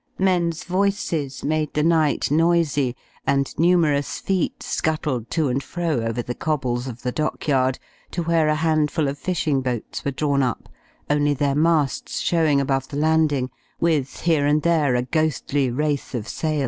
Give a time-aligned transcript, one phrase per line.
[0.17, 2.95] Men's voices made the night noisy,
[3.27, 7.77] and numerous feet scuttled to and fro over the cobbles of the dockyard
[8.09, 10.69] to where a handful of fishing boats were drawn up,
[11.07, 16.27] only their masts showing above the landing, with here and there a ghostly wraith of
[16.27, 16.59] sail.